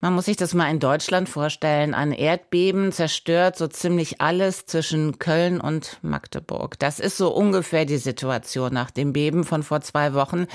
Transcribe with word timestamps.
man 0.00 0.14
muss 0.14 0.24
sich 0.24 0.36
das 0.36 0.54
mal 0.54 0.70
in 0.70 0.80
Deutschland 0.80 1.28
vorstellen. 1.28 1.92
Ein 1.92 2.12
Erdbeben 2.12 2.90
zerstört 2.90 3.58
so 3.58 3.68
ziemlich 3.68 4.20
alles 4.20 4.64
zwischen 4.64 5.18
Köln 5.18 5.60
und 5.60 5.98
Magdeburg. 6.00 6.78
Das 6.78 7.00
ist 7.00 7.18
so 7.18 7.34
ungefähr 7.34 7.84
die 7.84 7.98
Situation 7.98 8.72
nach 8.72 8.90
dem 8.90 9.12
Beben 9.12 9.44
von 9.44 9.62
vor 9.62 9.82
zwei 9.82 10.14
Wochen 10.14 10.46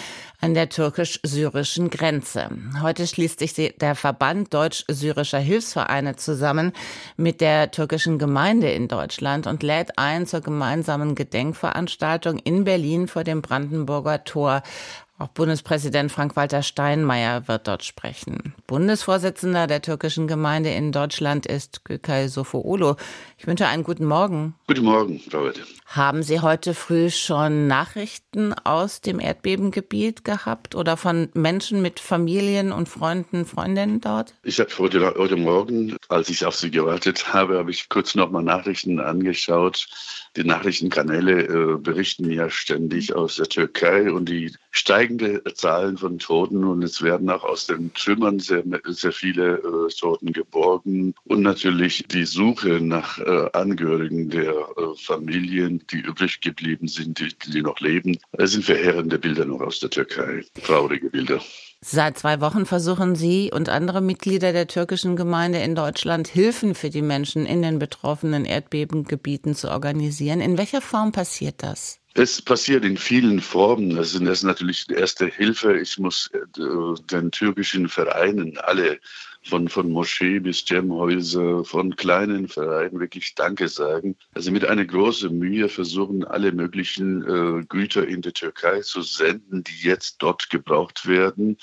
an 0.41 0.55
der 0.55 0.69
türkisch-syrischen 0.69 1.91
Grenze. 1.91 2.49
Heute 2.81 3.05
schließt 3.05 3.37
sich 3.37 3.53
der 3.53 3.93
Verband 3.93 4.51
deutsch-syrischer 4.51 5.39
Hilfsvereine 5.39 6.15
zusammen 6.15 6.73
mit 7.15 7.39
der 7.39 7.69
türkischen 7.69 8.17
Gemeinde 8.17 8.71
in 8.71 8.87
Deutschland 8.87 9.45
und 9.45 9.61
lädt 9.61 9.99
ein 9.99 10.25
zur 10.25 10.41
gemeinsamen 10.41 11.13
Gedenkveranstaltung 11.13 12.39
in 12.39 12.63
Berlin 12.63 13.07
vor 13.07 13.23
dem 13.23 13.43
Brandenburger 13.43 14.23
Tor. 14.23 14.63
Auch 15.17 15.29
Bundespräsident 15.29 16.11
Frank-Walter 16.11 16.61
Steinmeier 16.61 17.47
wird 17.47 17.69
dort 17.69 17.85
sprechen. 17.85 18.53
Bundesvorsitzender 18.67 19.65
der 19.65 19.81
türkischen 19.81 20.27
Gemeinde 20.27 20.71
in 20.71 20.91
Deutschland 20.91 21.45
ist 21.45 21.85
Gökay 21.85 22.27
Sofoğlu. 22.27 22.97
Ich 23.37 23.47
wünsche 23.47 23.65
einen 23.65 23.83
guten 23.83 24.03
Morgen. 24.03 24.55
Guten 24.67 24.83
Morgen, 24.83 25.21
Frau 25.21 25.45
Wette. 25.45 25.61
Haben 25.85 26.21
Sie 26.21 26.41
heute 26.41 26.73
früh 26.73 27.09
schon 27.09 27.67
Nachrichten 27.67 28.53
aus 28.65 28.99
dem 28.99 29.21
Erdbebengebiet 29.21 30.25
gehabt 30.25 30.75
oder 30.75 30.97
von 30.97 31.29
Menschen 31.33 31.81
mit 31.81 32.01
Familien 32.01 32.73
und 32.73 32.89
Freunden, 32.89 33.45
Freundinnen 33.45 34.01
dort? 34.01 34.33
Ich 34.43 34.59
habe 34.59 34.69
heute, 34.77 35.13
heute 35.17 35.37
Morgen, 35.37 35.95
als 36.09 36.27
ich 36.27 36.45
auf 36.45 36.57
Sie 36.57 36.71
gewartet 36.71 37.33
habe, 37.33 37.57
habe 37.57 37.71
ich 37.71 37.87
kurz 37.87 38.15
nochmal 38.15 38.43
Nachrichten 38.43 38.99
angeschaut. 38.99 39.87
Die 40.35 40.43
Nachrichtenkanäle 40.43 41.43
äh, 41.43 41.77
berichten 41.77 42.29
ja 42.29 42.49
ständig 42.49 43.15
aus 43.15 43.37
der 43.37 43.47
Türkei 43.47 44.11
und 44.11 44.27
die 44.27 44.53
steigende 44.71 45.41
Zahlen 45.53 45.97
von 45.97 46.19
Toten 46.19 46.65
und 46.65 46.83
es 46.83 47.01
werden 47.01 47.29
auch 47.29 47.45
aus 47.45 47.67
den 47.67 47.93
Trümmern 47.93 48.39
sehr, 48.39 48.63
sehr 48.87 49.13
viele 49.13 49.59
äh, 49.59 49.93
Toten 49.97 50.33
geborgen 50.33 51.13
und 51.23 51.41
natürlich 51.41 52.05
die 52.09 52.25
Suche 52.25 52.81
nach 52.81 53.17
äh, 53.19 53.49
Angehörigen 53.53 54.29
der 54.29 54.51
äh, 54.51 54.95
Familien, 54.97 55.81
die 55.91 55.99
übrig 55.99 56.41
geblieben 56.41 56.89
sind, 56.89 57.19
die, 57.19 57.33
die 57.53 57.61
noch 57.61 57.79
leben. 57.79 58.17
Es 58.33 58.51
sind 58.51 58.65
verheerende 58.65 59.17
Bilder 59.17 59.45
noch 59.45 59.61
aus 59.61 59.79
der 59.79 59.89
Türkei, 59.89 60.43
traurige 60.65 61.09
Bilder. 61.09 61.41
Seit 61.87 62.17
zwei 62.17 62.41
Wochen 62.41 62.65
versuchen 62.65 63.15
Sie 63.15 63.51
und 63.53 63.69
andere 63.69 64.01
Mitglieder 64.01 64.53
der 64.53 64.65
türkischen 64.65 65.15
Gemeinde 65.15 65.59
in 65.59 65.75
Deutschland 65.75 66.27
Hilfen 66.27 66.73
für 66.73 66.89
die 66.89 67.03
Menschen 67.03 67.45
in 67.45 67.61
den 67.61 67.77
betroffenen 67.77 68.43
Erdbebengebieten 68.43 69.53
zu 69.53 69.69
organisieren. 69.69 70.41
In 70.41 70.57
welcher 70.57 70.81
Form 70.81 71.11
passiert 71.11 71.61
das? 71.61 71.99
Es 72.17 72.41
passiert 72.41 72.85
in 72.85 72.95
vielen 72.95 73.41
Formen. 73.41 73.97
Das 73.97 74.15
ist 74.15 74.43
natürlich 74.43 74.89
erste 74.89 75.27
Hilfe. 75.27 75.77
Ich 75.77 75.99
muss 75.99 76.31
äh, 76.31 76.39
den 77.11 77.29
türkischen 77.29 77.89
Vereinen 77.89 78.57
alle 78.57 79.01
von, 79.43 79.67
von 79.67 79.91
Moschee 79.91 80.39
bis 80.39 80.63
Gemhäuser, 80.63 81.65
von 81.65 81.97
kleinen 81.97 82.47
Vereinen 82.47 83.01
wirklich 83.01 83.35
Danke 83.35 83.67
sagen. 83.67 84.15
Also 84.33 84.49
mit 84.51 84.63
einer 84.63 84.85
großen 84.85 85.37
Mühe 85.37 85.67
versuchen 85.67 86.23
alle 86.23 86.53
möglichen 86.53 87.21
äh, 87.23 87.65
Güter 87.65 88.07
in 88.07 88.21
die 88.21 88.31
Türkei 88.31 88.79
zu 88.79 89.01
senden, 89.01 89.65
die 89.65 89.85
jetzt 89.85 90.15
dort 90.19 90.49
gebraucht 90.49 91.07
werden. 91.07 91.57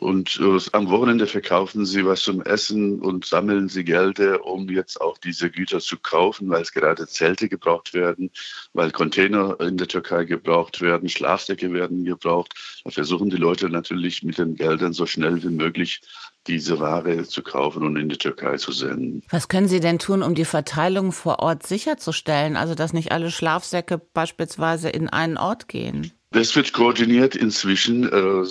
Und 0.00 0.40
äh, 0.40 0.58
am 0.72 0.88
Wochenende 0.90 1.26
verkaufen 1.26 1.84
sie 1.84 2.04
was 2.04 2.22
zum 2.22 2.42
Essen 2.42 3.00
und 3.00 3.24
sammeln 3.24 3.68
sie 3.68 3.84
Gelder, 3.84 4.44
um 4.44 4.68
jetzt 4.68 5.00
auch 5.00 5.18
diese 5.18 5.50
Güter 5.50 5.80
zu 5.80 5.96
kaufen, 5.98 6.48
weil 6.50 6.62
es 6.62 6.72
gerade 6.72 7.06
Zelte 7.06 7.48
gebraucht 7.48 7.94
werden, 7.94 8.30
weil 8.72 8.90
Container 8.90 9.58
in 9.60 9.76
der 9.76 9.88
Türkei 9.88 10.24
gebraucht 10.24 10.80
werden, 10.80 11.08
Schlafsäcke 11.08 11.72
werden 11.72 12.04
gebraucht. 12.04 12.54
Da 12.84 12.90
versuchen 12.90 13.30
die 13.30 13.36
Leute 13.36 13.68
natürlich 13.68 14.22
mit 14.22 14.38
den 14.38 14.54
Geldern 14.54 14.92
so 14.92 15.06
schnell 15.06 15.42
wie 15.42 15.48
möglich 15.48 16.00
diese 16.46 16.80
Ware 16.80 17.24
zu 17.24 17.42
kaufen 17.42 17.82
und 17.82 17.96
in 17.96 18.08
die 18.08 18.16
Türkei 18.16 18.56
zu 18.56 18.72
senden. 18.72 19.22
Was 19.30 19.48
können 19.48 19.68
Sie 19.68 19.80
denn 19.80 19.98
tun, 19.98 20.22
um 20.22 20.34
die 20.34 20.46
Verteilung 20.46 21.12
vor 21.12 21.40
Ort 21.40 21.66
sicherzustellen? 21.66 22.56
Also, 22.56 22.74
dass 22.74 22.92
nicht 22.92 23.12
alle 23.12 23.30
Schlafsäcke 23.30 23.98
beispielsweise 23.98 24.88
in 24.88 25.08
einen 25.08 25.36
Ort 25.36 25.68
gehen? 25.68 26.12
Das 26.30 26.54
wird 26.56 26.72
koordiniert 26.72 27.34
inzwischen 27.34 28.04
äh, 28.04 28.44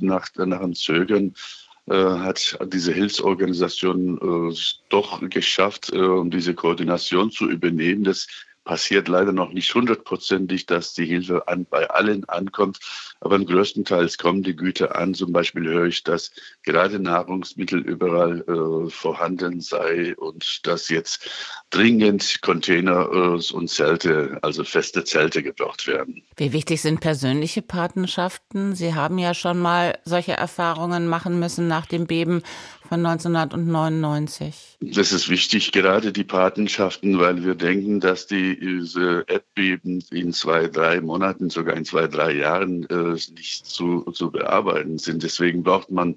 nach, 0.00 0.28
nach 0.36 0.60
einem 0.60 0.74
Zögern. 0.74 1.34
Äh, 1.86 1.94
hat 1.96 2.58
diese 2.72 2.92
Hilfsorganisation 2.92 4.50
äh, 4.50 4.56
doch 4.88 5.20
geschafft, 5.28 5.92
äh, 5.92 6.22
diese 6.24 6.54
Koordination 6.54 7.30
zu 7.30 7.48
übernehmen. 7.50 8.04
Das 8.04 8.26
passiert 8.64 9.08
leider 9.08 9.32
noch 9.32 9.52
nicht 9.52 9.74
hundertprozentig, 9.74 10.66
dass 10.66 10.94
die 10.94 11.04
Hilfe 11.06 11.46
an, 11.48 11.66
bei 11.68 11.88
allen 11.90 12.28
ankommt. 12.28 12.78
Aber 13.20 13.38
größtenteils 13.38 14.18
kommen 14.18 14.42
die 14.42 14.56
Güter 14.56 14.96
an. 14.96 15.14
Zum 15.14 15.32
Beispiel 15.32 15.66
höre 15.66 15.86
ich, 15.86 16.02
dass 16.02 16.32
gerade 16.62 16.98
Nahrungsmittel 16.98 17.80
überall 17.80 18.40
äh, 18.40 18.90
vorhanden 18.90 19.60
sei 19.60 20.14
und 20.16 20.66
dass 20.66 20.88
jetzt 20.88 21.30
dringend 21.70 22.40
Container 22.42 23.08
äh, 23.12 23.54
und 23.54 23.68
Zelte, 23.68 24.38
also 24.42 24.64
feste 24.64 25.04
Zelte 25.04 25.42
gebraucht 25.42 25.86
werden. 25.86 26.22
Wie 26.36 26.52
wichtig 26.52 26.80
sind 26.80 27.00
persönliche 27.00 27.62
Patenschaften? 27.62 28.74
Sie 28.74 28.94
haben 28.94 29.18
ja 29.18 29.34
schon 29.34 29.58
mal 29.58 29.98
solche 30.04 30.32
Erfahrungen 30.32 31.06
machen 31.06 31.38
müssen 31.38 31.68
nach 31.68 31.86
dem 31.86 32.06
Beben 32.06 32.42
von 32.88 33.04
1999. 33.04 34.78
Das 34.80 35.12
ist 35.12 35.28
wichtig, 35.28 35.72
gerade 35.72 36.12
die 36.12 36.24
Patenschaften, 36.24 37.18
weil 37.18 37.44
wir 37.44 37.54
denken, 37.54 38.00
dass 38.00 38.26
diese 38.26 39.24
Erdbeben 39.26 40.04
in 40.10 40.32
zwei, 40.32 40.68
drei 40.68 41.00
Monaten, 41.00 41.50
sogar 41.50 41.76
in 41.76 41.84
zwei, 41.84 42.06
drei 42.06 42.32
Jahren 42.32 42.84
äh, 42.90 43.12
nicht 43.12 43.66
zu, 43.66 44.02
zu 44.12 44.30
bearbeiten 44.30 44.98
sind. 44.98 45.22
Deswegen 45.22 45.62
braucht 45.62 45.90
man, 45.90 46.16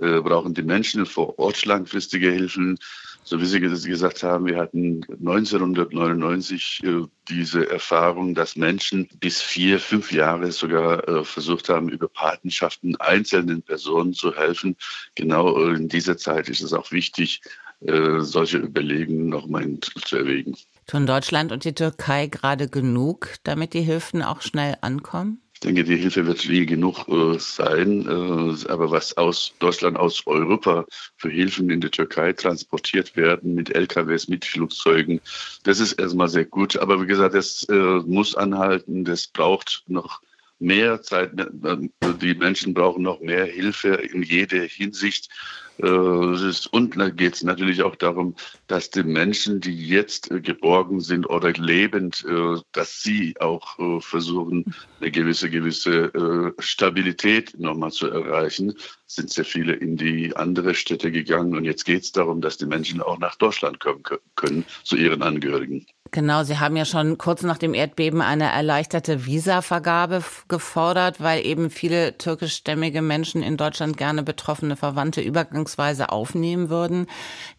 äh, 0.00 0.20
brauchen 0.20 0.54
die 0.54 0.62
Menschen 0.62 1.06
vor 1.06 1.38
Ort 1.38 1.64
langfristige 1.64 2.30
Hilfen 2.30 2.78
so 3.24 3.40
wie 3.40 3.46
Sie 3.46 3.60
gesagt 3.60 4.22
haben, 4.22 4.46
wir 4.46 4.56
hatten 4.56 5.04
1999 5.10 6.80
äh, 6.84 7.02
diese 7.28 7.70
Erfahrung, 7.70 8.34
dass 8.34 8.56
Menschen 8.56 9.08
bis 9.20 9.40
vier, 9.40 9.78
fünf 9.78 10.12
Jahre 10.12 10.50
sogar 10.50 11.06
äh, 11.08 11.24
versucht 11.24 11.68
haben, 11.68 11.88
über 11.88 12.08
Patenschaften 12.08 12.96
einzelnen 12.96 13.62
Personen 13.62 14.12
zu 14.12 14.34
helfen. 14.34 14.76
Genau 15.14 15.68
in 15.68 15.88
dieser 15.88 16.16
Zeit 16.16 16.48
ist 16.48 16.62
es 16.62 16.72
auch 16.72 16.90
wichtig, 16.90 17.42
äh, 17.80 18.20
solche 18.20 18.58
Überlegungen 18.58 19.28
nochmal 19.28 19.78
zu 19.80 20.16
erwägen. 20.16 20.56
Tun 20.86 21.06
Deutschland 21.06 21.52
und 21.52 21.64
die 21.64 21.74
Türkei 21.74 22.26
gerade 22.26 22.68
genug, 22.68 23.34
damit 23.44 23.74
die 23.74 23.82
Hilfen 23.82 24.22
auch 24.22 24.42
schnell 24.42 24.76
ankommen? 24.80 25.41
Ich 25.62 25.66
denke, 25.68 25.84
die 25.84 25.96
Hilfe 25.96 26.26
wird 26.26 26.40
viel 26.40 26.66
genug 26.66 27.06
äh, 27.06 27.38
sein. 27.38 28.04
Äh, 28.04 28.68
aber 28.68 28.90
was 28.90 29.16
aus 29.16 29.54
Deutschland, 29.60 29.96
aus 29.96 30.26
Europa 30.26 30.86
für 31.18 31.30
Hilfen 31.30 31.70
in 31.70 31.80
die 31.80 31.88
Türkei 31.88 32.32
transportiert 32.32 33.14
werden 33.14 33.54
mit 33.54 33.72
LKWs, 33.72 34.26
mit 34.26 34.44
Flugzeugen, 34.44 35.20
das 35.62 35.78
ist 35.78 35.92
erstmal 35.92 36.28
sehr 36.28 36.46
gut. 36.46 36.76
Aber 36.78 37.00
wie 37.00 37.06
gesagt, 37.06 37.36
das 37.36 37.62
äh, 37.68 37.74
muss 37.74 38.34
anhalten. 38.34 39.04
Das 39.04 39.28
braucht 39.28 39.84
noch 39.86 40.20
mehr 40.58 41.00
Zeit. 41.02 41.30
Die 41.36 42.34
Menschen 42.34 42.74
brauchen 42.74 43.04
noch 43.04 43.20
mehr 43.20 43.44
Hilfe 43.44 43.90
in 43.90 44.24
jeder 44.24 44.62
Hinsicht. 44.62 45.28
Äh, 45.78 45.86
und 45.86 46.96
da 46.96 47.10
geht 47.10 47.34
es 47.34 47.42
natürlich 47.42 47.82
auch 47.82 47.96
darum, 47.96 48.34
dass 48.66 48.90
die 48.90 49.02
Menschen, 49.02 49.60
die 49.60 49.74
jetzt 49.86 50.30
äh, 50.30 50.40
geborgen 50.40 51.00
sind 51.00 51.26
oder 51.26 51.52
lebend, 51.52 52.24
äh, 52.28 52.60
dass 52.72 53.02
sie 53.02 53.34
auch 53.40 53.62
versuchen, 54.00 54.74
eine 55.00 55.10
gewisse, 55.10 55.50
gewisse 55.50 56.54
Stabilität 56.58 57.58
nochmal 57.58 57.90
zu 57.90 58.08
erreichen. 58.08 58.74
Es 59.06 59.14
sind 59.16 59.30
sehr 59.30 59.44
viele 59.44 59.74
in 59.74 59.96
die 59.96 60.34
andere 60.36 60.74
Städte 60.74 61.10
gegangen 61.10 61.56
und 61.56 61.64
jetzt 61.64 61.84
geht 61.84 62.02
es 62.02 62.12
darum, 62.12 62.40
dass 62.40 62.56
die 62.56 62.66
Menschen 62.66 63.00
auch 63.00 63.18
nach 63.18 63.36
Deutschland 63.36 63.80
kommen 63.80 64.02
können, 64.36 64.64
zu 64.84 64.96
ihren 64.96 65.22
Angehörigen. 65.22 65.86
Genau, 66.14 66.44
Sie 66.44 66.58
haben 66.58 66.76
ja 66.76 66.84
schon 66.84 67.16
kurz 67.16 67.42
nach 67.42 67.56
dem 67.56 67.72
Erdbeben 67.72 68.20
eine 68.20 68.52
erleichterte 68.52 69.24
Visavergabe 69.24 70.22
gefordert, 70.46 71.22
weil 71.22 71.46
eben 71.46 71.70
viele 71.70 72.18
türkischstämmige 72.18 73.00
Menschen 73.00 73.42
in 73.42 73.56
Deutschland 73.56 73.96
gerne 73.96 74.22
betroffene 74.22 74.76
Verwandte 74.76 75.22
übergangsweise 75.22 76.10
aufnehmen 76.10 76.68
würden. 76.68 77.06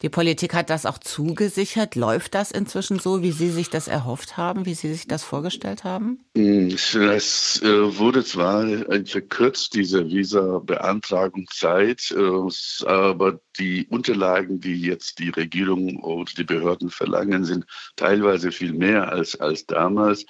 Die 0.03 0.09
Politik 0.09 0.53
hat 0.53 0.69
das 0.69 0.85
auch 0.85 0.99
zugesichert. 0.99 1.95
Läuft 1.95 2.35
das 2.35 2.51
inzwischen 2.51 2.99
so, 2.99 3.23
wie 3.23 3.31
Sie 3.31 3.49
sich 3.49 3.71
das 3.71 3.87
erhofft 3.87 4.37
haben, 4.37 4.67
wie 4.67 4.75
Sie 4.75 4.93
sich 4.93 5.07
das 5.07 5.23
vorgestellt 5.23 5.83
haben? 5.83 6.19
Hm, 6.37 6.67
es 6.67 7.59
äh, 7.63 7.97
wurde 7.97 8.23
zwar 8.23 8.67
verkürzt, 9.05 9.73
diese 9.73 10.07
Visa-Beantragungszeit, 10.07 12.15
äh, 12.15 12.85
aber 12.85 13.39
die 13.57 13.87
Unterlagen, 13.89 14.59
die 14.59 14.79
jetzt 14.79 15.17
die 15.17 15.29
Regierung 15.29 15.97
und 15.97 16.37
die 16.37 16.43
Behörden 16.43 16.91
verlangen, 16.91 17.45
sind 17.45 17.65
teilweise 17.95 18.42
viel 18.51 18.73
mehr 18.73 19.11
als, 19.11 19.39
als 19.39 19.65
damals. 19.65 20.25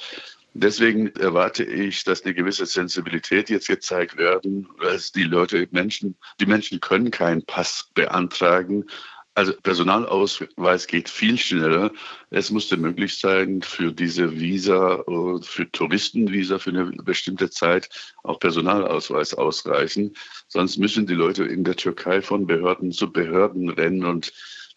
Deswegen 0.55 1.07
erwarte 1.15 1.63
ich, 1.63 2.03
dass 2.03 2.23
eine 2.23 2.35
gewisse 2.35 2.65
Sensibilität 2.65 3.49
jetzt 3.49 3.67
gezeigt 3.67 4.17
werden, 4.17 4.67
dass 4.81 5.11
die 5.11 5.23
Leute, 5.23 5.67
Menschen, 5.71 6.15
die 6.39 6.45
Menschen 6.45 6.79
können 6.79 7.09
keinen 7.09 7.43
Pass 7.43 7.89
beantragen, 7.95 8.85
Also 9.35 9.53
Personalausweis 9.63 10.85
geht 10.85 11.09
viel 11.09 11.39
schneller. 11.39 11.91
Es 12.29 12.51
musste 12.51 12.77
möglich 12.77 13.17
sein, 13.17 13.63
für 13.63 13.91
diese 13.91 14.39
Visa, 14.39 15.03
äh, 15.07 15.41
für 15.41 15.71
Touristenvisa 15.71 16.59
für 16.59 16.69
eine 16.69 16.85
bestimmte 17.03 17.49
Zeit 17.49 17.89
auch 18.23 18.39
Personalausweis 18.39 19.33
ausreichen. 19.33 20.13
Sonst 20.47 20.77
müssen 20.77 21.07
die 21.07 21.15
Leute 21.15 21.45
in 21.45 21.63
der 21.63 21.75
Türkei 21.75 22.21
von 22.21 22.45
Behörden 22.45 22.91
zu 22.91 23.11
Behörden 23.11 23.69
rennen 23.69 24.05
und 24.05 24.31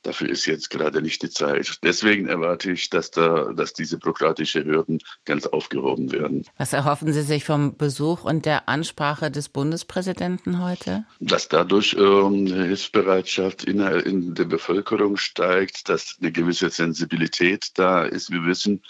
Dafür 0.06 0.28
ist 0.28 0.46
jetzt 0.46 0.70
gerade 0.70 1.02
nicht 1.02 1.20
die 1.22 1.30
Zeit. 1.30 1.80
Deswegen 1.82 2.28
erwarte 2.28 2.70
ich, 2.70 2.90
dass, 2.90 3.10
da, 3.10 3.52
dass 3.52 3.72
diese 3.72 3.98
bürokratischen 3.98 4.64
Hürden 4.64 5.00
ganz 5.24 5.48
aufgehoben 5.48 6.12
werden. 6.12 6.44
Was 6.58 6.72
erhoffen 6.72 7.12
Sie 7.12 7.22
sich 7.22 7.44
vom 7.44 7.76
Besuch 7.76 8.22
und 8.22 8.46
der 8.46 8.68
Ansprache 8.68 9.32
des 9.32 9.48
Bundespräsidenten 9.48 10.62
heute? 10.62 11.04
Dass 11.18 11.48
dadurch 11.48 11.96
ähm, 11.98 12.46
Hilfsbereitschaft 12.46 13.64
in, 13.64 13.80
in 13.80 14.36
der 14.36 14.44
Bevölkerung 14.44 15.16
steigt, 15.16 15.88
dass 15.88 16.16
eine 16.20 16.30
gewisse 16.30 16.70
Sensibilität 16.70 17.70
da 17.74 18.04
ist. 18.04 18.30
Wir 18.30 18.44
wissen, 18.44 18.82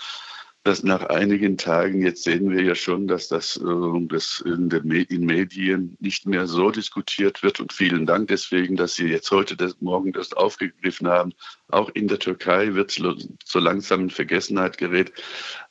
dass 0.67 0.83
nach 0.83 1.05
einigen 1.05 1.57
Tagen, 1.57 2.03
jetzt 2.03 2.25
sehen 2.25 2.51
wir 2.51 2.61
ja 2.63 2.75
schon, 2.75 3.07
dass 3.07 3.29
das, 3.29 3.57
äh, 3.57 3.63
das 4.09 4.43
in 4.45 4.69
den 4.69 4.89
Medien 4.89 5.97
nicht 6.01 6.27
mehr 6.27 6.49
so 6.49 6.73
diskutiert 6.73 7.45
wird. 7.45 7.61
Und 7.61 7.73
vielen 7.73 8.05
Dank 8.05 8.27
deswegen, 8.29 8.75
dass 8.75 8.97
Sie 8.97 9.07
jetzt 9.07 9.31
heute, 9.31 9.57
das, 9.57 9.81
morgen 9.81 10.13
das 10.13 10.33
aufgegriffen 10.33 11.07
haben. 11.07 11.35
Auch 11.69 11.89
in 11.91 12.09
der 12.09 12.19
Türkei 12.19 12.75
wird 12.75 12.91
so 12.91 13.15
langsam 13.61 14.01
in 14.01 14.11
Vergessenheit 14.11 14.77
gerät. 14.77 15.13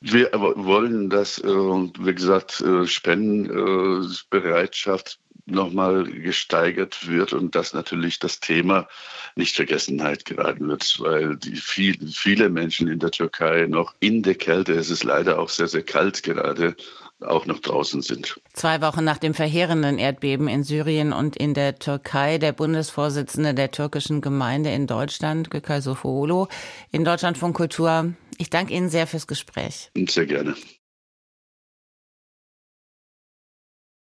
Wir 0.00 0.30
wollen, 0.32 1.10
dass, 1.10 1.40
äh, 1.40 1.46
wie 1.46 2.14
gesagt, 2.14 2.62
äh, 2.62 2.86
Spendenbereitschaft 2.86 5.18
nochmal 5.46 6.04
gesteigert 6.04 7.08
wird 7.08 7.32
und 7.32 7.54
dass 7.54 7.72
natürlich 7.72 8.18
das 8.18 8.40
Thema 8.40 8.88
nicht 9.36 9.54
Vergessenheit 9.54 10.24
geraten 10.24 10.68
wird, 10.68 10.98
weil 11.00 11.36
die 11.36 11.56
viel, 11.56 11.96
viele 12.08 12.48
Menschen 12.48 12.88
in 12.88 12.98
der 12.98 13.12
Türkei 13.12 13.66
noch 13.68 13.94
in 14.00 14.22
der 14.22 14.34
Kälte, 14.34 14.72
es 14.72 14.90
ist 14.90 15.04
leider 15.04 15.38
auch 15.38 15.48
sehr, 15.48 15.68
sehr 15.68 15.82
kalt 15.82 16.22
gerade, 16.22 16.76
auch 17.20 17.46
noch 17.46 17.60
draußen 17.60 18.02
sind. 18.02 18.38
Zwei 18.52 18.82
Wochen 18.82 19.04
nach 19.04 19.18
dem 19.18 19.32
verheerenden 19.32 19.98
Erdbeben 19.98 20.48
in 20.48 20.64
Syrien 20.64 21.12
und 21.12 21.36
in 21.36 21.54
der 21.54 21.78
Türkei, 21.78 22.38
der 22.38 22.52
Bundesvorsitzende 22.52 23.54
der 23.54 23.70
türkischen 23.70 24.20
Gemeinde 24.20 24.70
in 24.70 24.86
Deutschland, 24.86 25.50
Gökay 25.50 25.80
Sofoğlu, 25.80 26.48
in 26.92 27.04
Deutschland 27.04 27.38
von 27.38 27.52
Kultur. 27.52 28.12
Ich 28.38 28.50
danke 28.50 28.74
Ihnen 28.74 28.90
sehr 28.90 29.06
fürs 29.06 29.26
Gespräch. 29.26 29.90
Sehr 30.08 30.26
gerne. 30.26 30.54